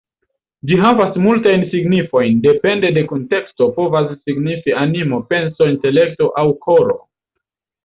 [0.69, 7.01] Ĝi havas multajn signifojn, depende de kunteksto, povas signifi ‘animo’, ‘penso’, ‘intelekto’ aŭ ‘koro’.